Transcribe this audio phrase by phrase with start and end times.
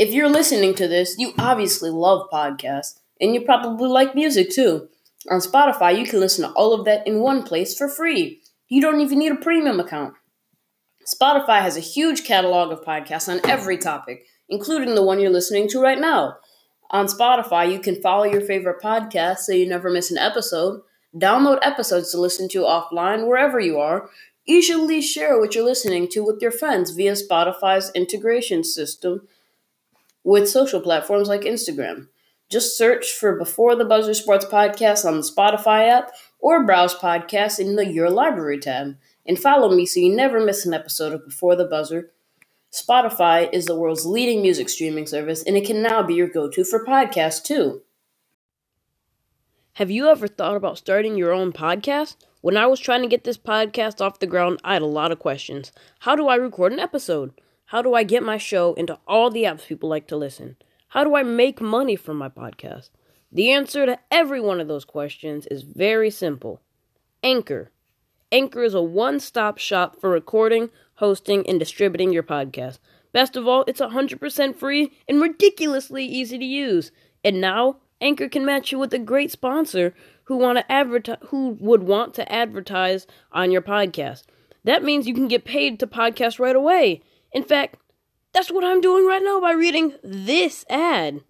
[0.00, 4.88] If you're listening to this, you obviously love podcasts, and you probably like music too.
[5.30, 8.40] On Spotify, you can listen to all of that in one place for free.
[8.66, 10.14] You don't even need a premium account.
[11.06, 15.68] Spotify has a huge catalog of podcasts on every topic, including the one you're listening
[15.68, 16.36] to right now.
[16.90, 20.80] On Spotify, you can follow your favorite podcast so you never miss an episode,
[21.14, 24.08] download episodes to listen to offline wherever you are,
[24.46, 29.28] easily share what you're listening to with your friends via Spotify's integration system
[30.24, 32.08] with social platforms like Instagram.
[32.48, 37.58] Just search for Before the Buzzer Sports Podcast on the Spotify app or browse podcasts
[37.58, 38.96] in the Your Library tab.
[39.26, 42.10] And follow me so you never miss an episode of Before the Buzzer.
[42.72, 46.48] Spotify is the world's leading music streaming service, and it can now be your go
[46.48, 47.82] to for podcasts too.
[49.74, 52.16] Have you ever thought about starting your own podcast?
[52.40, 55.12] When I was trying to get this podcast off the ground, I had a lot
[55.12, 55.72] of questions.
[56.00, 57.32] How do I record an episode?
[57.70, 60.56] How do I get my show into all the apps people like to listen?
[60.88, 62.90] How do I make money from my podcast?
[63.30, 66.62] The answer to every one of those questions is very simple
[67.22, 67.70] Anchor.
[68.32, 72.80] Anchor is a one stop shop for recording, hosting, and distributing your podcast.
[73.12, 76.90] Best of all, it's 100% free and ridiculously easy to use.
[77.22, 81.50] And now, Anchor can match you with a great sponsor who want to advertise who
[81.60, 84.24] would want to advertise on your podcast.
[84.64, 87.02] That means you can get paid to podcast right away.
[87.32, 87.76] In fact,
[88.32, 91.22] that's what I'm doing right now by reading this ad.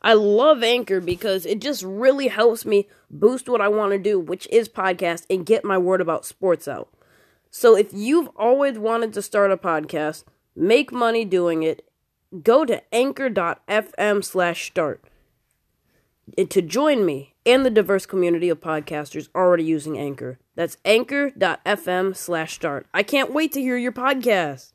[0.00, 4.18] I love Anchor because it just really helps me boost what I want to do,
[4.18, 6.88] which is podcast, and get my word about sports out.
[7.50, 10.24] So if you've always wanted to start a podcast,
[10.56, 11.88] make money doing it,
[12.42, 15.04] go to anchor.fm slash start.
[16.36, 20.38] To join me and the diverse community of podcasters already using Anchor.
[20.54, 22.86] That's anchor.fm slash start.
[22.94, 24.72] I can't wait to hear your podcast.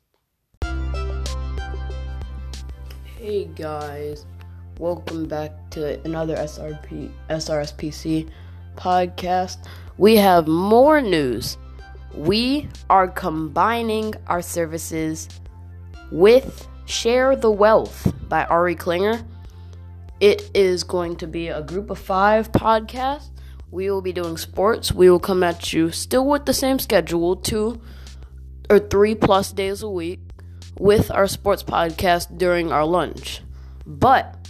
[3.17, 4.25] Hey guys,
[4.79, 8.29] welcome back to another SRP SRSPC
[8.75, 9.65] podcast.
[9.97, 11.57] We have more news.
[12.13, 15.27] We are combining our services
[16.11, 19.23] with Share the Wealth by Ari Klinger.
[20.19, 23.29] It is going to be a group of five podcasts.
[23.69, 24.91] We will be doing sports.
[24.91, 27.79] We will come at you still with the same schedule, two
[28.69, 30.19] or three plus days a week
[30.79, 33.41] with our sports podcast during our lunch.
[33.85, 34.47] But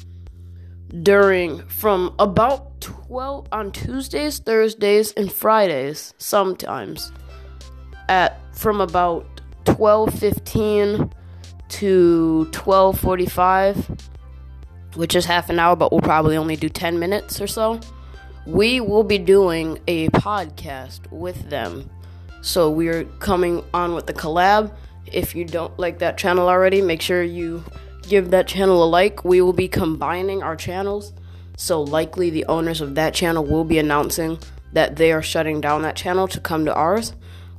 [1.04, 7.12] during from about 12 on Tuesdays, Thursdays, and Fridays, sometimes
[8.08, 9.26] at from about
[9.66, 11.12] 12:15
[11.70, 13.90] to 12:45,
[14.98, 17.80] which is half an hour, but we'll probably only do 10 minutes or so.
[18.46, 21.90] We will be doing a podcast with them.
[22.42, 24.72] So we're coming on with the collab
[25.12, 27.64] if you don't like that channel already, make sure you
[28.08, 29.24] give that channel a like.
[29.24, 31.14] We will be combining our channels,
[31.56, 34.40] so likely the owners of that channel will be announcing
[34.74, 37.14] that they are shutting down that channel to come to ours.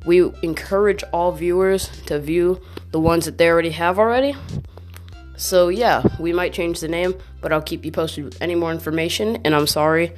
[0.04, 2.60] We encourage all viewers to view
[2.91, 4.34] the ones that they already have already.
[5.38, 8.72] So, yeah, we might change the name, but I'll keep you posted with any more
[8.72, 9.37] information.
[9.44, 10.12] And I'm sorry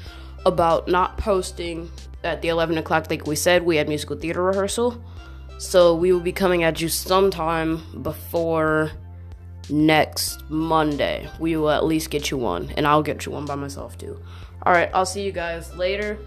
[0.46, 1.90] about not posting
[2.24, 3.62] at the 11 o'clock like we said.
[3.62, 5.00] We had musical theater rehearsal.
[5.58, 8.90] So we will be coming at you sometime before
[9.68, 11.28] next Monday.
[11.38, 14.18] We will at least get you one, and I'll get you one by myself too.
[14.62, 16.18] All right, I'll see you guys later.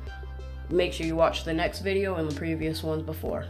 [0.70, 3.46] Make sure you watch the next video and the previous ones before.